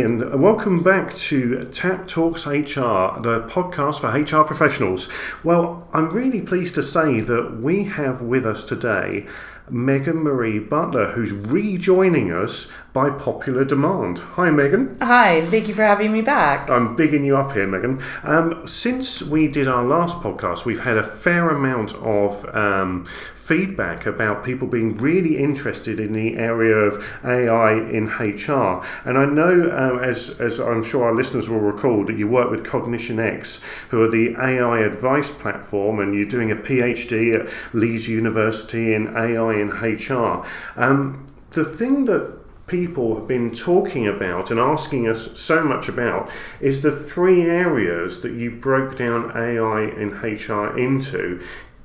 [0.00, 5.06] and welcome back to Tap Talks HR, the podcast for HR professionals.
[5.44, 9.26] Well, I'm really pleased to say that we have with us today
[9.70, 14.18] Megan Marie Butler, who's rejoining us by popular demand.
[14.18, 14.96] Hi, Megan.
[15.00, 16.68] Hi, thank you for having me back.
[16.68, 18.02] I'm bigging you up here, Megan.
[18.22, 23.06] Um, since we did our last podcast, we've had a fair amount of um,
[23.42, 28.86] feedback about people being really interested in the area of AI in HR.
[29.04, 32.52] And I know, um, as, as I'm sure our listeners will recall, that you work
[32.52, 37.74] with Cognition X, who are the AI advice platform, and you're doing a PhD at
[37.74, 40.46] Leeds University in AI in HR.
[40.76, 42.38] Um, the thing that
[42.68, 46.30] people have been talking about and asking us so much about
[46.60, 51.42] is the three areas that you broke down AI in HR into.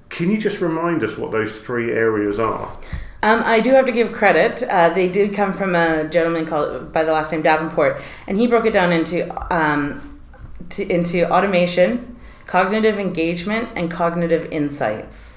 [0.10, 2.78] Can you just remind us what those three areas are?
[3.24, 4.64] Um, I do have to give credit.
[4.64, 8.48] Uh, they did come from a gentleman called by the last name Davenport, and he
[8.48, 10.20] broke it down into um,
[10.70, 15.37] to, into automation, cognitive engagement, and cognitive insights.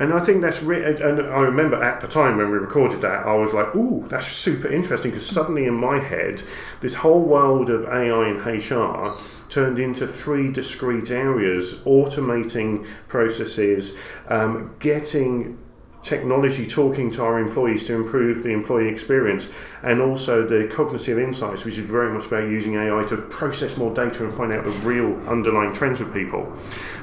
[0.00, 3.26] And I think that's re- and I remember at the time when we recorded that,
[3.26, 6.42] I was like, "Ooh, that's super interesting," because suddenly in my head,
[6.80, 9.18] this whole world of AI and HR
[9.50, 13.98] turned into three discrete areas: automating processes,
[14.28, 15.58] um, getting
[16.02, 19.48] technology talking to our employees to improve the employee experience,
[19.82, 23.92] and also the cognitive insights, which is very much about using AI to process more
[23.94, 26.50] data and find out the real underlying trends with people.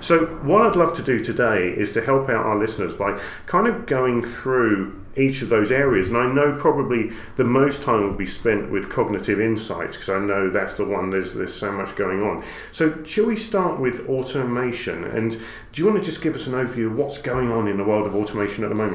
[0.01, 3.67] So, what I'd love to do today is to help out our listeners by kind
[3.67, 6.07] of going through each of those areas.
[6.09, 10.19] And I know probably the most time will be spent with cognitive insights because I
[10.19, 12.43] know that's the one there's there's so much going on.
[12.71, 15.03] So shall we start with automation?
[15.05, 17.77] And do you want to just give us an overview of what's going on in
[17.77, 18.86] the world of automation at the moment?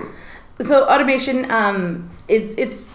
[0.60, 2.94] So automation, um, it's it's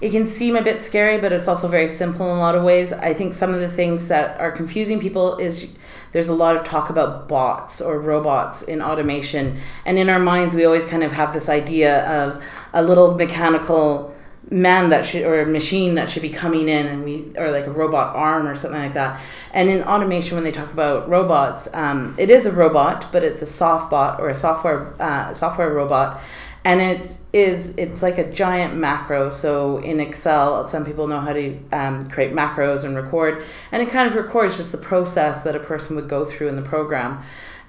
[0.00, 2.62] it can seem a bit scary, but it's also very simple in a lot of
[2.62, 2.92] ways.
[2.92, 5.70] I think some of the things that are confusing people is
[6.12, 9.58] there's a lot of talk about bots or robots in automation.
[9.84, 12.42] And in our minds, we always kind of have this idea of
[12.72, 14.13] a little mechanical
[14.50, 17.66] man that should or a machine that should be coming in and we or like
[17.66, 19.20] a robot arm or something like that.
[19.52, 23.42] And in automation when they talk about robots um, it is a robot but it's
[23.42, 26.20] a soft bot or a software uh, software robot.
[26.66, 29.30] And it is it's like a giant macro.
[29.30, 33.42] So in excel some people know how to um, create macros and record.
[33.72, 36.56] And it kind of records just the process that a person would go through in
[36.56, 37.22] the program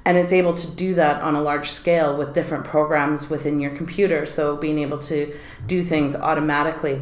[0.05, 3.75] and it's able to do that on a large scale with different programs within your
[3.75, 4.25] computer.
[4.25, 5.35] So being able to
[5.65, 7.01] do things automatically.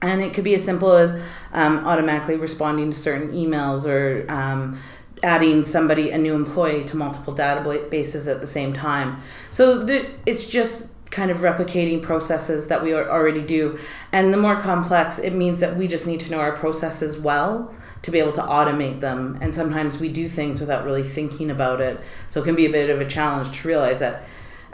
[0.00, 1.20] And it could be as simple as
[1.52, 4.80] um, automatically responding to certain emails or um,
[5.22, 9.20] adding somebody a new employee to multiple databases at the same time.
[9.50, 13.78] So the, it's just kind of replicating processes that we already do
[14.12, 17.74] and the more complex it means that we just need to know our processes well
[18.02, 21.80] to be able to automate them and sometimes we do things without really thinking about
[21.80, 24.24] it so it can be a bit of a challenge to realize that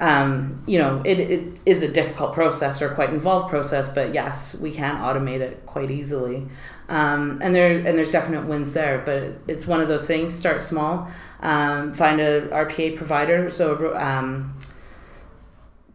[0.01, 4.57] um, you know it, it is a difficult process or quite involved process but yes
[4.57, 6.49] we can automate it quite easily
[6.89, 9.03] um, and there and there's definite wins there.
[9.05, 10.35] But it's one of those things.
[10.35, 11.09] Start small.
[11.41, 13.51] Um, find a RPA provider.
[13.51, 13.95] So.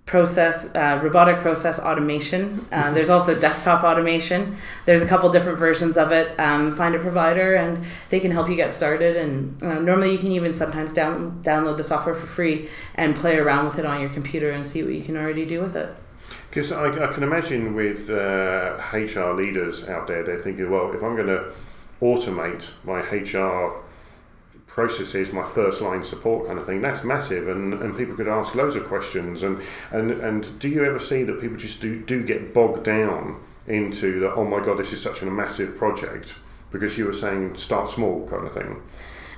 [0.09, 2.65] Process uh, robotic process automation.
[2.71, 2.95] Uh, mm-hmm.
[2.95, 4.57] there's also desktop automation.
[4.87, 6.33] There's a couple different versions of it.
[6.39, 9.15] Um, find a provider and they can help you get started.
[9.15, 13.37] And uh, normally you can even sometimes down, download the software for free and play
[13.37, 15.95] around with it on your computer and see what you can already do with it.
[16.49, 21.03] Because I, I, can imagine with uh, HR leaders out there, they're thinking, well, if
[21.03, 21.53] I'm going to
[22.01, 23.83] automate my HR
[24.69, 28.55] processes, my first line support kind of thing, that's massive, and, and people could ask
[28.55, 29.43] loads of questions.
[29.43, 33.41] And, and, and do you ever see that people just do, do get bogged down
[33.67, 36.37] into the, oh my God, this is such a massive project?
[36.71, 38.81] Because you were saying start small kind of thing.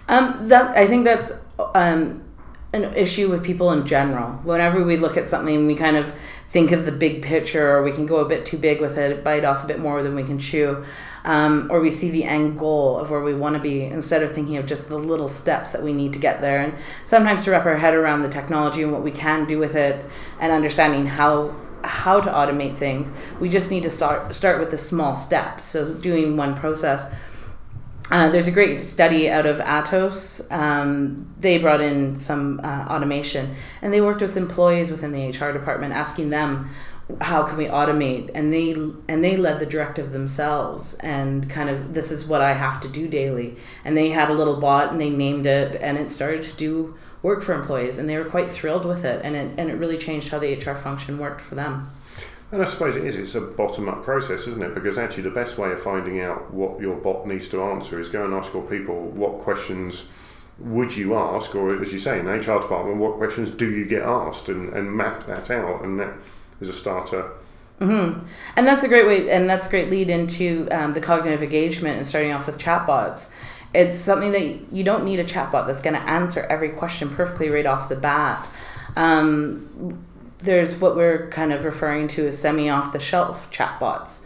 [0.09, 1.31] Um, that I think that's
[1.73, 2.23] um,
[2.73, 4.33] an issue with people in general.
[4.43, 6.13] Whenever we look at something, we kind of
[6.51, 9.23] think of the big picture, or we can go a bit too big with it,
[9.23, 10.83] bite off a bit more than we can chew,
[11.23, 14.33] um, or we see the end goal of where we want to be instead of
[14.35, 16.59] thinking of just the little steps that we need to get there.
[16.59, 16.73] And
[17.05, 20.05] sometimes to wrap our head around the technology and what we can do with it,
[20.39, 23.09] and understanding how how to automate things,
[23.39, 25.63] we just need to start start with the small steps.
[25.63, 27.11] So doing one process
[28.11, 30.45] uh, there's a great study out of Atos.
[30.51, 35.53] Um, they brought in some uh, automation, and they worked with employees within the HR
[35.53, 36.69] department, asking them
[37.21, 41.93] how can we automate, and they and they led the directive themselves, and kind of
[41.93, 43.55] this is what I have to do daily.
[43.85, 46.97] And they had a little bot, and they named it, and it started to do
[47.21, 49.97] work for employees, and they were quite thrilled with it, and it and it really
[49.97, 51.89] changed how the HR function worked for them.
[52.51, 53.17] And I suppose it is.
[53.17, 54.75] It's a bottom-up process, isn't it?
[54.75, 58.09] Because actually, the best way of finding out what your bot needs to answer is
[58.09, 60.09] go and ask your people what questions
[60.59, 63.85] would you ask, or as you say, in the HR department, what questions do you
[63.85, 66.13] get asked, and, and map that out, and that
[66.59, 67.31] is a starter.
[67.79, 68.27] Mm-hmm.
[68.57, 71.97] And that's a great way, and that's a great lead into um, the cognitive engagement
[71.97, 73.31] and starting off with chatbots.
[73.73, 77.49] It's something that you don't need a chatbot that's going to answer every question perfectly
[77.49, 78.47] right off the bat.
[78.97, 80.05] Um,
[80.43, 84.19] there's what we're kind of referring to as semi off the shelf chatbots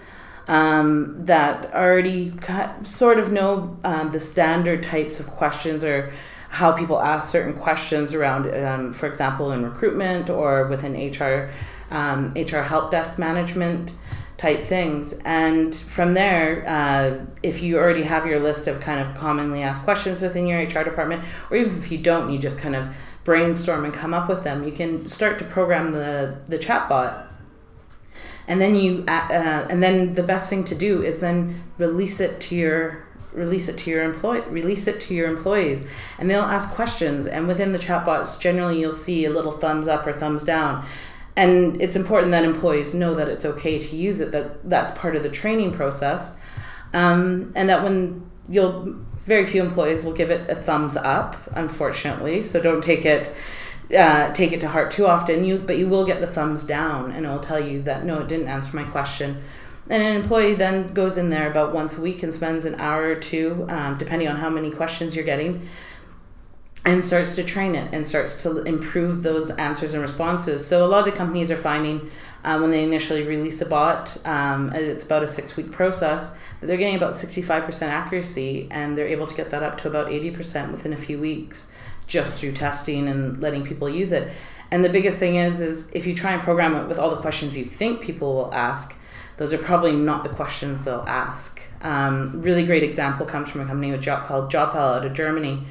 [0.47, 2.33] um, that already
[2.83, 6.11] sort of know um, the standard types of questions or
[6.49, 11.51] how people ask certain questions around, um, for example, in recruitment or within HR,
[11.91, 13.93] um, HR help desk management
[14.37, 15.13] type things.
[15.25, 19.83] And from there, uh, if you already have your list of kind of commonly asked
[19.83, 22.87] questions within your HR department, or even if you don't, you just kind of
[23.25, 27.27] brainstorm and come up with them, you can start to program the, the chatbot.
[28.47, 32.39] And then you uh, and then the best thing to do is then release it
[32.41, 35.83] to your release it to your employee release it to your employees.
[36.19, 40.05] And they'll ask questions and within the chatbots generally you'll see a little thumbs up
[40.05, 40.85] or thumbs down.
[41.35, 45.15] And it's important that employees know that it's okay to use it that that's part
[45.15, 46.37] of the training process.
[46.93, 48.95] Um, and that when you'll
[49.25, 53.33] very few employees will give it a thumbs up unfortunately so don't take it
[53.93, 55.43] uh, take it to heart too often.
[55.43, 58.19] You, but you will get the thumbs down, and it will tell you that no,
[58.21, 59.43] it didn't answer my question.
[59.89, 63.03] And an employee then goes in there about once a week and spends an hour
[63.03, 65.69] or two, um, depending on how many questions you're getting,
[66.85, 70.65] and starts to train it and starts to improve those answers and responses.
[70.65, 72.09] So a lot of the companies are finding
[72.45, 76.77] uh, when they initially release a bot, um, it's about a six week process, they're
[76.77, 80.93] getting about 65% accuracy, and they're able to get that up to about 80% within
[80.93, 81.71] a few weeks
[82.05, 84.31] just through testing and letting people use it.
[84.69, 87.17] And the biggest thing is, is if you try and program it with all the
[87.17, 88.95] questions you think people will ask,
[89.37, 91.59] those are probably not the questions they'll ask.
[91.81, 95.63] Um, really great example comes from a company with job, called Jobpal out of Germany.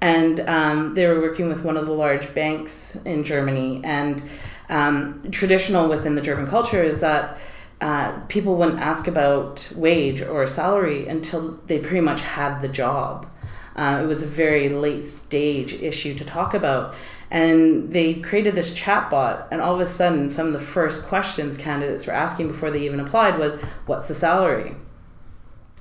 [0.00, 3.80] And um, they were working with one of the large banks in Germany.
[3.84, 4.22] And
[4.70, 7.36] um, traditional within the German culture is that
[7.80, 13.30] uh, people wouldn't ask about wage or salary until they pretty much had the job.
[13.74, 16.94] Uh, it was a very late stage issue to talk about.
[17.30, 21.56] And they created this chatbot, and all of a sudden, some of the first questions
[21.56, 23.54] candidates were asking before they even applied was,
[23.86, 24.74] What's the salary?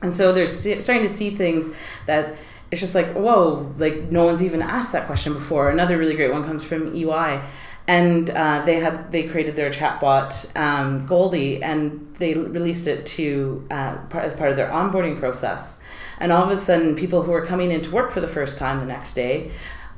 [0.01, 1.69] And so they're starting to see things
[2.05, 2.35] that
[2.71, 5.69] it's just like, whoa, like no one's even asked that question before.
[5.69, 7.41] Another really great one comes from EY.
[7.89, 13.65] And uh, they had they created their chatbot um, Goldie, and they released it to
[13.71, 15.79] uh, as part of their onboarding process.
[16.19, 18.79] And all of a sudden, people who were coming into work for the first time
[18.79, 19.49] the next day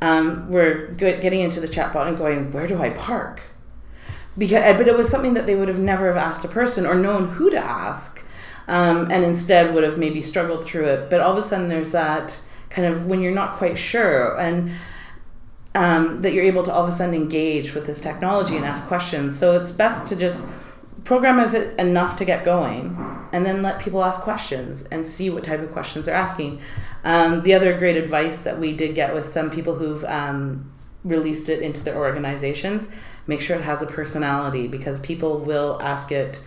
[0.01, 3.41] um, were getting into the chatbot and going, "Where do I park?"
[4.37, 6.95] Because, but it was something that they would have never have asked a person or
[6.95, 8.23] known who to ask,
[8.69, 11.09] um, and instead would have maybe struggled through it.
[11.09, 12.39] But all of a sudden, there's that
[12.69, 14.71] kind of when you're not quite sure and
[15.75, 18.85] um, that you're able to all of a sudden engage with this technology and ask
[18.85, 19.37] questions.
[19.37, 20.47] So it's best to just
[21.03, 22.95] program it enough to get going
[23.33, 26.61] and then let people ask questions and see what type of questions they're asking.
[27.03, 30.71] Um, the other great advice that we did get with some people who've um,
[31.03, 32.87] released it into their organizations
[33.27, 36.41] make sure it has a personality because people will ask it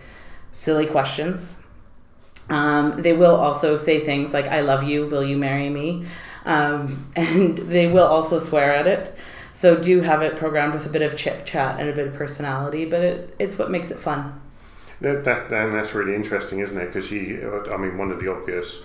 [0.51, 1.57] silly questions.
[2.49, 6.05] Um, they will also say things like, I love you, will you marry me?
[6.45, 9.15] Um, and they will also swear at it.
[9.53, 12.13] So do have it programmed with a bit of chip chat and a bit of
[12.13, 14.41] personality, but it, it's what makes it fun.
[15.01, 16.87] That, that and that's really interesting, isn't it?
[16.87, 18.83] Because you, I mean, one of the obvious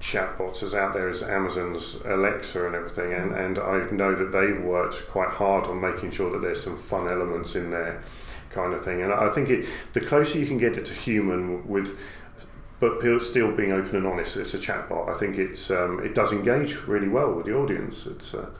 [0.00, 4.62] chatbots is out there is Amazon's Alexa and everything, and, and I know that they've
[4.62, 8.02] worked quite hard on making sure that there's some fun elements in there,
[8.50, 9.02] kind of thing.
[9.02, 11.98] And I think it, the closer you can get it to human with
[12.84, 14.36] but still being open and honest.
[14.36, 15.08] It's a chatbot.
[15.08, 18.06] I think it's um, it does engage really well with the audience.
[18.06, 18.50] It's uh,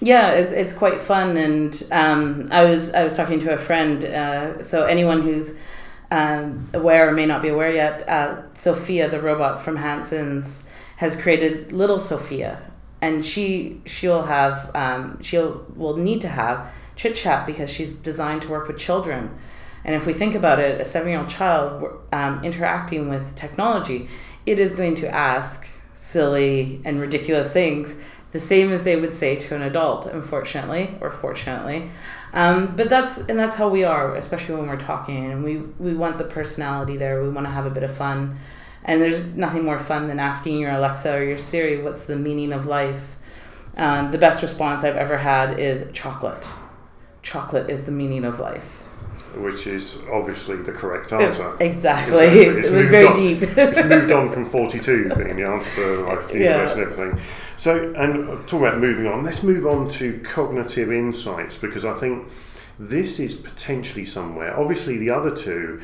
[0.00, 1.36] yeah, it's, it's quite fun.
[1.36, 4.04] And um, I was I was talking to a friend.
[4.04, 5.54] Uh, so anyone who's
[6.10, 10.64] um, aware or may not be aware yet, uh, Sophia, the robot from Hanson's,
[10.96, 17.16] has created little Sophia, and she she'll have um, she'll will need to have chit
[17.16, 19.30] chat because she's designed to work with children.
[19.84, 24.08] And if we think about it, a seven year old child um, interacting with technology,
[24.46, 27.96] it is going to ask silly and ridiculous things
[28.34, 31.88] the same as they would say to an adult, unfortunately or fortunately.
[32.32, 35.94] Um, but that's and that's how we are, especially when we're talking, and we we
[35.94, 37.22] want the personality there.
[37.22, 38.36] We want to have a bit of fun,
[38.84, 42.52] and there's nothing more fun than asking your Alexa or your Siri, "What's the meaning
[42.52, 43.14] of life?"
[43.76, 46.44] Um, the best response I've ever had is chocolate.
[47.22, 48.83] Chocolate is the meaning of life.
[49.36, 51.56] Which is obviously the correct answer.
[51.60, 51.66] Exactly.
[51.66, 52.18] Exactly.
[52.24, 53.14] It It's was very on.
[53.14, 53.42] deep.
[53.42, 56.50] it's moved on from 42 being the answer to like the Yeah.
[56.52, 57.20] universe and everything.
[57.56, 59.24] So, and uh, talk about moving on.
[59.24, 62.28] Let's move on to cognitive insights because I think
[62.78, 64.58] this is potentially somewhere.
[64.58, 65.80] Obviously, the other two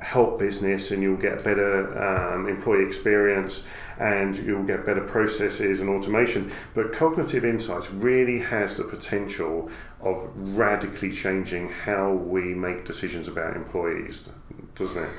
[0.00, 3.66] help business, and you'll get better um, employee experience,
[3.98, 6.52] and you'll get better processes and automation.
[6.74, 13.56] But cognitive insights really has the potential of radically changing how we make decisions about
[13.56, 14.30] employees,
[14.74, 15.10] doesn't it?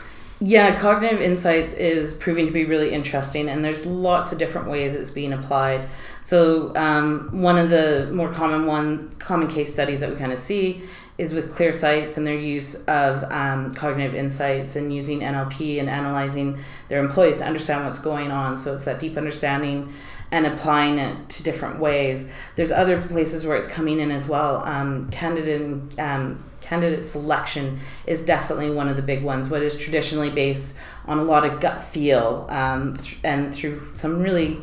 [0.44, 4.96] Yeah, cognitive insights is proving to be really interesting, and there's lots of different ways
[4.96, 5.88] it's being applied.
[6.24, 10.40] So, um, one of the more common one common case studies that we kind of
[10.40, 10.82] see
[11.22, 15.88] is with Clear Sites and their use of um, cognitive insights and using NLP and
[15.88, 18.58] analyzing their employees to understand what's going on.
[18.58, 19.94] So it's that deep understanding
[20.32, 22.28] and applying it to different ways.
[22.56, 24.64] There's other places where it's coming in as well.
[24.66, 29.48] Um, candidate um, candidate selection is definitely one of the big ones.
[29.48, 30.74] What is traditionally based
[31.06, 34.58] on a lot of gut feel um, th- and through some really,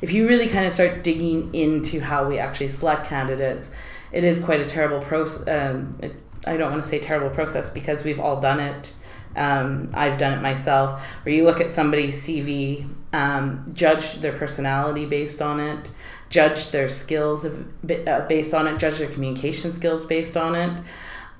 [0.00, 3.72] if you really kind of start digging into how we actually select candidates,
[4.14, 5.46] it is quite a terrible process.
[5.48, 5.98] Um,
[6.46, 8.94] I don't want to say terrible process because we've all done it.
[9.36, 11.02] Um, I've done it myself.
[11.24, 15.90] Where you look at somebody's CV, um, judge their personality based on it,
[16.30, 20.80] judge their skills uh, based on it, judge their communication skills based on it.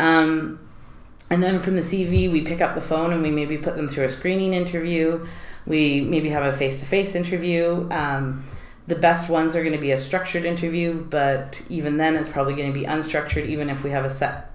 [0.00, 0.58] Um,
[1.30, 3.86] and then from the CV, we pick up the phone and we maybe put them
[3.86, 5.24] through a screening interview.
[5.64, 7.88] We maybe have a face to face interview.
[7.92, 8.44] Um,
[8.86, 12.54] the best ones are going to be a structured interview, but even then, it's probably
[12.54, 14.50] going to be unstructured, even if we have a set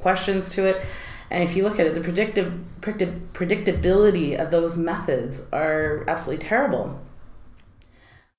[0.00, 0.84] questions to it.
[1.30, 7.00] And if you look at it, the predictive, predictability of those methods are absolutely terrible.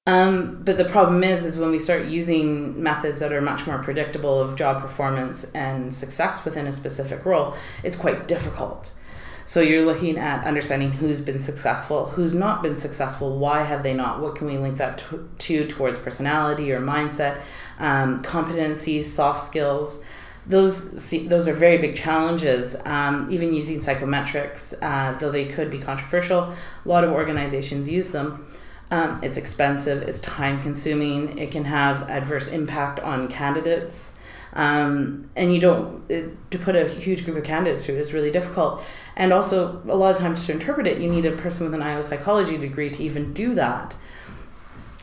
[0.06, 3.82] Um, but the problem is, is when we start using methods that are much more
[3.82, 8.92] predictable of job performance and success within a specific role, it's quite difficult.
[9.46, 13.94] So you're looking at understanding who's been successful, who's not been successful, why have they
[13.94, 14.22] not?
[14.22, 17.42] What can we link that to, to towards personality or mindset,
[17.80, 20.04] um, competencies, soft skills?
[20.46, 22.76] Those those are very big challenges.
[22.86, 28.10] Um, even using psychometrics, uh, though they could be controversial, a lot of organizations use
[28.10, 28.46] them.
[28.94, 34.14] Um, it's expensive, it's time consuming, it can have adverse impact on candidates.
[34.54, 38.14] Um, and you don't, it, to put a huge group of candidates through it is
[38.14, 38.84] really difficult.
[39.16, 41.82] And also, a lot of times to interpret it, you need a person with an
[41.82, 43.96] IO psychology degree to even do that.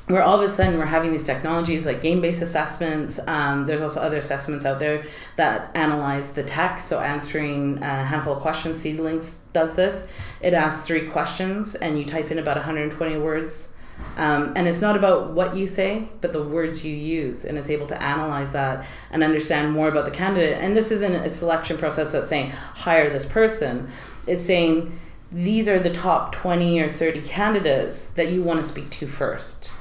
[0.06, 3.18] Where all of a sudden we're having these technologies like game based assessments.
[3.26, 5.04] Um, there's also other assessments out there
[5.34, 6.86] that analyze the text.
[6.86, 10.06] So, answering a handful of questions, Seedlinks does this.
[10.40, 13.69] It asks three questions, and you type in about 120 words
[14.16, 17.70] um, and it's not about what you say, but the words you use, and it's
[17.70, 20.58] able to analyze that and understand more about the candidate.
[20.60, 23.90] And this isn't a selection process that's saying hire this person.
[24.26, 24.98] It's saying
[25.32, 29.72] these are the top 20 or 30 candidates that you want to speak to first.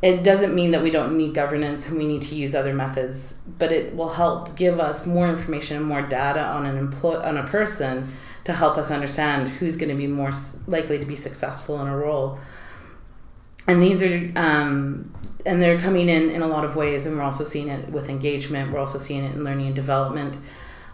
[0.00, 3.38] It doesn't mean that we don't need governance and we need to use other methods,
[3.58, 7.36] but it will help give us more information and more data on an employ on
[7.36, 8.12] a person
[8.44, 11.86] to help us understand who's going to be more s- likely to be successful in
[11.86, 12.38] a role
[13.66, 15.12] and these are um,
[15.44, 18.08] and they're coming in in a lot of ways and we're also seeing it with
[18.08, 20.38] engagement we're also seeing it in learning and development.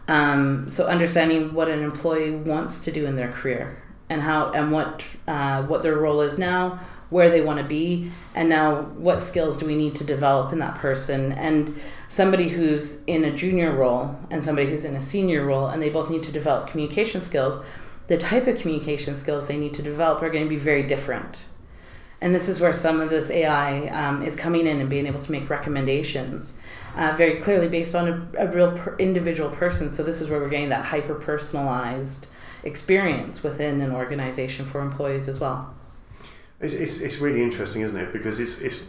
[0.09, 4.73] Um, so understanding what an employee wants to do in their career and how and
[4.73, 9.21] what uh, what their role is now where they want to be and now what
[9.21, 11.33] skills do we need to develop in that person.
[11.33, 15.83] And somebody who's in a junior role and somebody who's in a senior role and
[15.83, 17.63] they both need to develop communication skills
[18.09, 21.47] the type of communication skills they need to develop are going to be very different
[22.21, 25.23] and this is where some of this AI um, is coming in and being able
[25.23, 26.55] to make recommendations
[26.97, 29.89] uh, very clearly based on a, a real per individual person.
[29.89, 32.29] So this is where we're getting that hyper personalized
[32.65, 35.75] experience within an organization for employees as well.
[36.61, 38.13] It's, it's, it's really interesting, isn't it?
[38.13, 38.83] Because it's, it's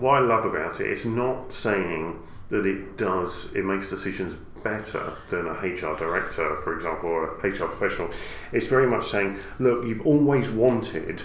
[0.00, 0.90] what I love about it.
[0.90, 2.20] It's not saying
[2.50, 7.48] that it does it makes decisions better than a HR director, for example, or a
[7.48, 8.10] HR professional.
[8.52, 11.22] It's very much saying, look, you've always wanted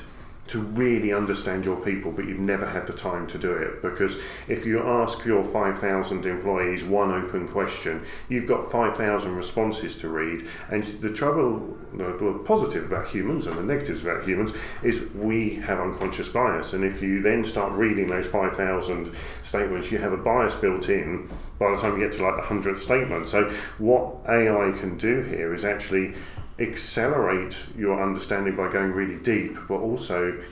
[0.47, 3.81] to really understand your people, but you've never had the time to do it.
[3.81, 10.09] Because if you ask your 5,000 employees one open question, you've got 5,000 responses to
[10.09, 10.47] read.
[10.69, 14.51] And the trouble, the positive about humans and the negatives about humans
[14.83, 16.73] is we have unconscious bias.
[16.73, 19.13] And if you then start reading those 5,000
[19.43, 22.41] statements, you have a bias built in by the time you get to like the
[22.41, 23.27] 100th statement.
[23.27, 26.13] So, what AI can do here is actually
[26.59, 30.43] accelerate your understanding by going really deep, but also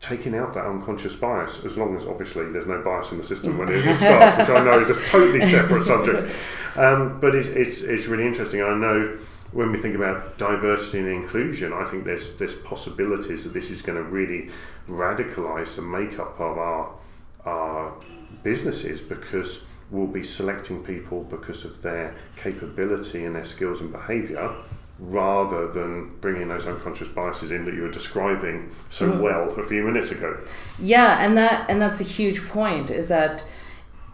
[0.00, 3.56] taking out that unconscious bias, as long as obviously there's no bias in the system
[3.56, 6.34] when it, starts, which I know is a totally separate subject.
[6.76, 8.62] Um, but it's, it's, it's really interesting.
[8.62, 9.16] I know
[9.52, 13.82] when we think about diversity and inclusion, I think there's there's possibilities that this is
[13.82, 14.50] going to really
[14.88, 16.92] radicalise the makeup of our
[17.44, 17.94] our
[18.42, 24.52] businesses because we'll be selecting people because of their capability and their skills and behaviour
[25.06, 29.22] rather than bringing those unconscious biases in that you were describing so mm-hmm.
[29.22, 30.38] well a few minutes ago.
[30.78, 33.44] Yeah, and that and that's a huge point is that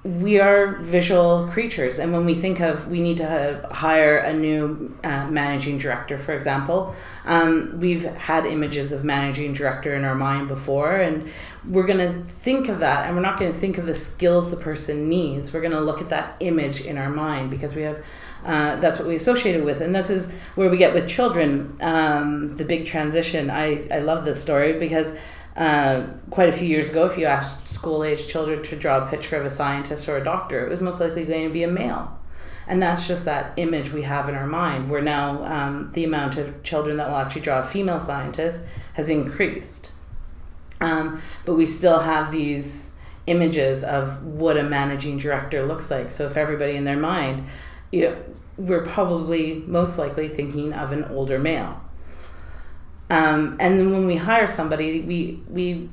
[0.02, 4.96] we are visual creatures and when we think of we need to hire a new
[5.04, 6.94] uh, managing director for example
[7.26, 11.30] um, we've had images of managing director in our mind before and
[11.66, 14.50] we're going to think of that and we're not going to think of the skills
[14.50, 17.82] the person needs we're going to look at that image in our mind because we
[17.82, 18.02] have
[18.44, 21.76] uh, that's what we associate it with and this is where we get with children
[21.80, 25.12] um, the big transition I, I love this story because
[25.56, 29.10] uh, quite a few years ago, if you asked school age children to draw a
[29.10, 31.68] picture of a scientist or a doctor, it was most likely going to be a
[31.68, 32.16] male.
[32.66, 36.36] And that's just that image we have in our mind, where now um, the amount
[36.38, 39.90] of children that will actually draw a female scientist has increased.
[40.80, 42.92] Um, but we still have these
[43.26, 46.10] images of what a managing director looks like.
[46.10, 47.46] So if everybody in their mind,
[47.90, 48.16] you know,
[48.56, 51.80] we're probably most likely thinking of an older male.
[53.08, 55.88] Um, and then when we hire somebody, we we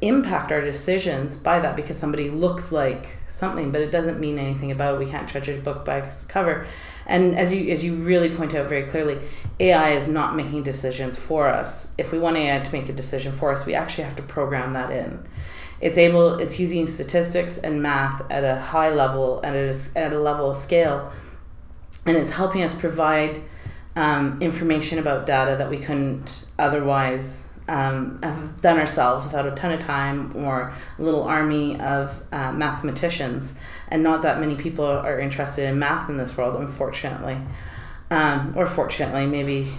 [0.00, 4.72] impact our decisions by that because somebody looks like something, but it doesn't mean anything
[4.72, 4.98] about it.
[4.98, 6.66] We can't judge a book by its cover.
[7.06, 9.18] And as you as you really point out very clearly,
[9.60, 11.92] AI is not making decisions for us.
[11.96, 14.72] If we want AI to make a decision for us, we actually have to program
[14.72, 15.24] that in.
[15.82, 16.38] It's able.
[16.38, 20.50] It's using statistics and math at a high level and at a, at a level
[20.50, 21.12] of scale,
[22.06, 23.40] and it's helping us provide
[23.96, 29.72] um, information about data that we couldn't otherwise um, have done ourselves without a ton
[29.72, 33.56] of time or a little army of uh, mathematicians.
[33.88, 37.38] And not that many people are interested in math in this world, unfortunately.
[38.10, 39.72] Um, or fortunately, maybe.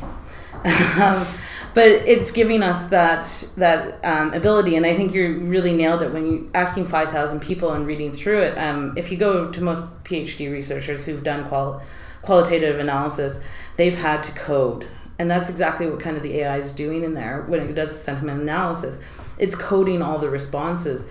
[0.94, 1.26] Um,
[1.74, 6.14] but it's giving us that that um, ability, and I think you really nailed it
[6.14, 8.58] when you asking five thousand people and reading through it.
[8.58, 11.82] Um, if you go to most PhD researchers who've done qual-
[12.22, 13.40] qualitative analysis,
[13.78, 14.88] they've had to code.
[15.20, 18.00] And that's exactly what kind of the AI is doing in there when it does
[18.00, 19.00] sentiment analysis.
[19.38, 21.06] It's coding all the responses.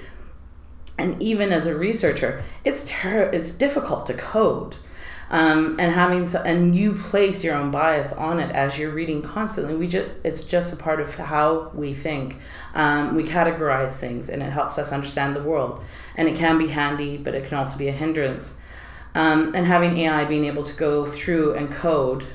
[0.99, 4.77] And even as a researcher, it's ter- it's difficult to code.
[5.33, 9.75] Um, and having and you place your own bias on it as you're reading constantly.
[9.75, 12.37] We just it's just a part of how we think.
[12.75, 15.83] Um, we categorize things, and it helps us understand the world.
[16.17, 18.59] And it can be handy, but it can also be a hindrance.
[19.15, 22.27] Um, and having AI being able to go through and code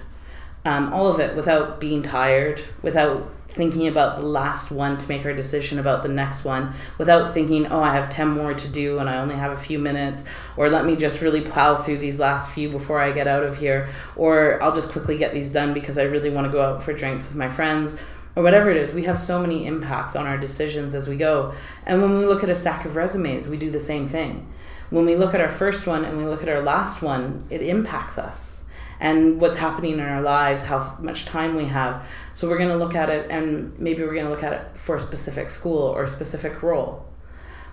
[0.67, 5.25] um, all of it without being tired, without thinking about the last one to make
[5.25, 8.99] our decision about the next one, without thinking, oh, I have 10 more to do
[8.99, 10.23] and I only have a few minutes,
[10.55, 13.57] or let me just really plow through these last few before I get out of
[13.57, 16.83] here, or I'll just quickly get these done because I really want to go out
[16.83, 17.97] for drinks with my friends.
[18.35, 21.55] Or whatever it is, we have so many impacts on our decisions as we go.
[21.87, 24.47] And when we look at a stack of resumes, we do the same thing.
[24.91, 27.63] When we look at our first one and we look at our last one, it
[27.63, 28.56] impacts us
[28.99, 32.05] and what's happening in our lives, how much time we have.
[32.33, 34.77] So we're going to look at it, and maybe we're going to look at it
[34.77, 37.05] for a specific school or a specific role,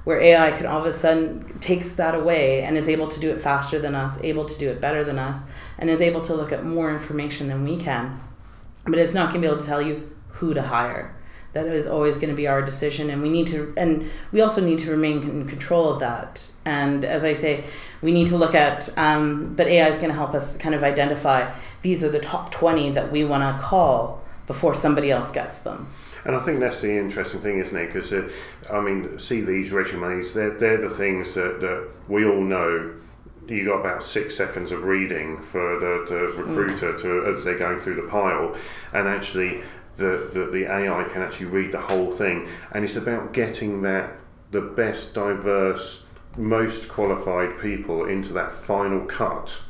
[0.05, 3.31] where AI can all of a sudden takes that away and is able to do
[3.31, 5.41] it faster than us, able to do it better than us,
[5.79, 8.21] and is able to look at more information than we can.
[8.85, 11.17] But it's not going to be able to tell you who to hire
[11.55, 14.61] that is always going to be our decision and we need to and we also
[14.61, 16.47] need to remain in control of that.
[16.67, 17.65] And as i say
[18.01, 20.83] we need to look at um, but ai is going to help us kind of
[20.83, 25.59] identify these are the top 20 that we want to call before somebody else gets
[25.59, 25.89] them.
[26.25, 27.87] And I think that's the interesting thing, isn't it?
[27.87, 28.29] Because, uh,
[28.71, 32.95] I mean, CVs, resumes, they're, they're the things that, that we all know.
[33.47, 37.79] You got about six seconds of reading for the, the recruiter to as they're going
[37.79, 38.57] through the pile,
[38.95, 39.63] and actually
[39.97, 42.49] the, the, the AI can actually read the whole thing.
[42.73, 44.19] And it's about getting that
[44.51, 46.05] the best, diverse,
[46.37, 49.63] most qualified people into that final cut.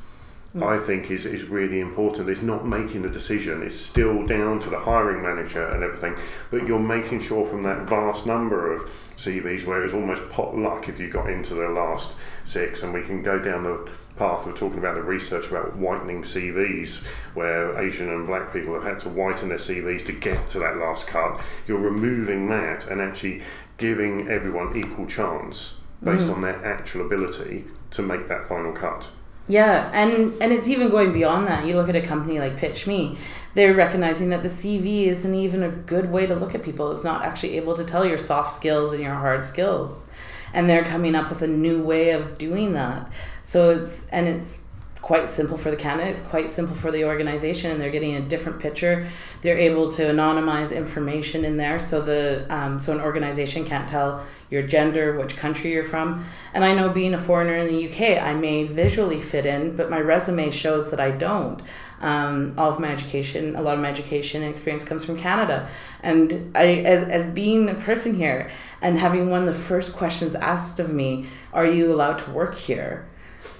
[0.54, 0.62] Mm.
[0.62, 2.28] I think is, is really important.
[2.28, 3.62] It's not making the decision.
[3.62, 6.16] It's still down to the hiring manager and everything,
[6.50, 8.82] but you're making sure from that vast number of
[9.16, 13.02] CVs where it's almost pot luck if you got into the last six, and we
[13.02, 17.02] can go down the path of talking about the research about whitening CVs,
[17.34, 20.76] where Asian and black people have had to whiten their CVs to get to that
[20.76, 21.40] last cut.
[21.66, 23.42] You're removing that and actually
[23.76, 26.34] giving everyone equal chance based mm.
[26.34, 29.10] on their actual ability to make that final cut.
[29.46, 31.66] Yeah, and and it's even going beyond that.
[31.66, 33.18] You look at a company like Pitch Me,
[33.54, 36.90] they're recognizing that the CV isn't even a good way to look at people.
[36.90, 40.08] It's not actually able to tell your soft skills and your hard skills.
[40.54, 43.10] And they're coming up with a new way of doing that.
[43.42, 44.60] So it's, and it's
[45.04, 48.58] quite simple for the candidates, quite simple for the organization, and they're getting a different
[48.58, 49.06] picture.
[49.42, 54.24] They're able to anonymize information in there, so the um, so an organization can't tell
[54.48, 56.24] your gender, which country you're from.
[56.54, 59.90] And I know being a foreigner in the UK, I may visually fit in, but
[59.90, 61.60] my resume shows that I don't.
[62.00, 65.68] Um, all of my education, a lot of my education and experience comes from Canada,
[66.02, 70.34] and I, as, as being a person here and having one of the first questions
[70.34, 73.06] asked of me, "Are you allowed to work here?"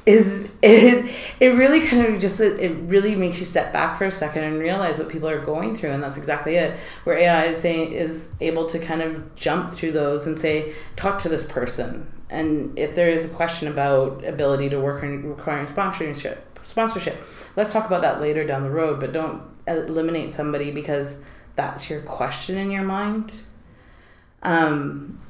[0.07, 4.13] Is it it really kind of just it, really makes you step back for a
[4.13, 6.79] second and realize what people are going through and that's exactly it.
[7.05, 11.21] Where ai is saying is able to kind of jump through those and say talk
[11.23, 12.11] to this person.
[12.31, 17.19] And if there is a question about ability to work and requiring sponsorship sponsorship
[17.57, 21.19] let's talk about that later down the road but don't eliminate somebody because
[21.57, 23.43] that's your question in your mind.
[24.43, 25.21] Um,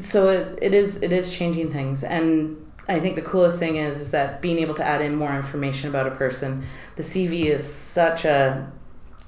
[0.00, 2.04] so it, it is it is changing things.
[2.04, 5.34] And I think the coolest thing is is that being able to add in more
[5.34, 6.64] information about a person.
[6.96, 8.70] The CV is such a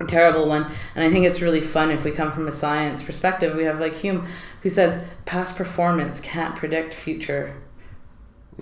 [0.09, 3.57] terrible one, and I think it's really fun if we come from a science perspective.
[3.57, 4.27] We have like Hume,
[4.63, 7.57] who says past performance can't predict future.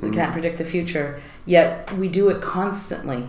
[0.00, 0.32] We can't mm.
[0.32, 3.28] predict the future, yet we do it constantly.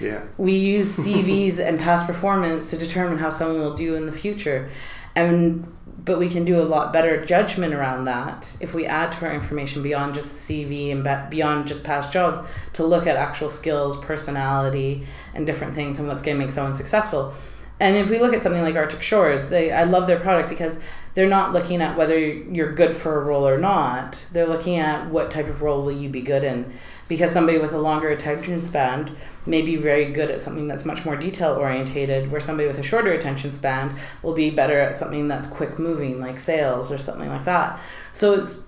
[0.00, 0.22] Yeah.
[0.36, 4.70] We use CVs and past performance to determine how someone will do in the future.
[5.14, 5.68] And
[6.04, 9.32] but we can do a lot better judgment around that if we add to our
[9.32, 12.40] information beyond just CV and beyond just past jobs
[12.72, 16.74] to look at actual skills, personality, and different things and what's going to make someone
[16.74, 17.32] successful.
[17.78, 20.78] And if we look at something like Arctic Shores, they I love their product because
[21.14, 24.24] they're not looking at whether you're good for a role or not.
[24.32, 26.72] They're looking at what type of role will you be good in
[27.12, 31.04] because somebody with a longer attention span may be very good at something that's much
[31.04, 35.28] more detail orientated where somebody with a shorter attention span will be better at something
[35.28, 37.78] that's quick moving like sales or something like that.
[38.12, 38.60] So it's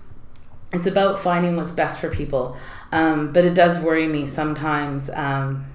[0.71, 2.55] it's about finding what's best for people.
[2.91, 5.65] Um, but it does worry me sometimes um,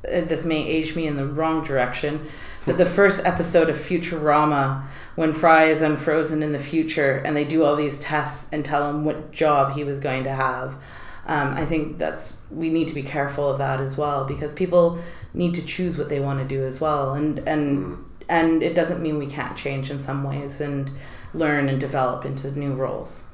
[0.00, 2.26] this may age me in the wrong direction
[2.68, 7.46] but the first episode of Futurama, when Fry is unfrozen in the future and they
[7.46, 10.74] do all these tests and tell him what job he was going to have,
[11.28, 14.98] um, I think that's we need to be careful of that as well because people
[15.34, 18.04] need to choose what they want to do as well, and and mm.
[18.28, 20.90] and it doesn't mean we can't change in some ways and
[21.34, 23.24] learn and develop into new roles.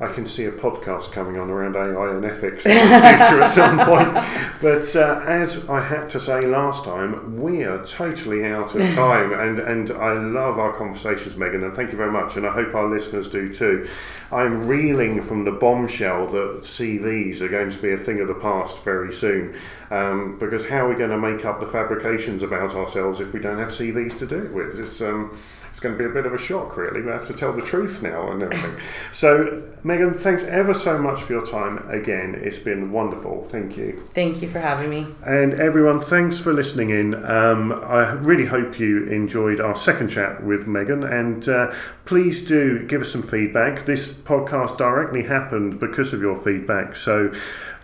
[0.00, 3.50] I can see a podcast coming on around AI and ethics in the future at
[3.50, 4.14] some point.
[4.62, 9.32] But uh, as I had to say last time, we are totally out of time,
[9.32, 12.76] and, and I love our conversations, Megan, and thank you very much, and I hope
[12.76, 13.88] our listeners do too.
[14.30, 18.34] I'm reeling from the bombshell that CVs are going to be a thing of the
[18.34, 19.56] past very soon,
[19.90, 23.40] um, because how are we going to make up the fabrications about ourselves if we
[23.40, 24.78] don't have CVs to do it with?
[24.78, 25.38] It's um,
[25.78, 27.02] it's going to be a bit of a shock, really.
[27.02, 28.74] We have to tell the truth now and everything.
[29.12, 32.34] so, Megan, thanks ever so much for your time again.
[32.34, 33.46] It's been wonderful.
[33.48, 34.02] Thank you.
[34.12, 35.06] Thank you for having me.
[35.24, 37.14] And everyone, thanks for listening in.
[37.24, 41.04] Um, I really hope you enjoyed our second chat with Megan.
[41.04, 41.72] And uh,
[42.06, 43.86] please do give us some feedback.
[43.86, 46.96] This podcast directly happened because of your feedback.
[46.96, 47.32] So,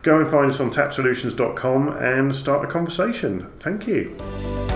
[0.02, 3.50] go and find us on tapsolutions.com and start a conversation.
[3.58, 4.73] Thank you.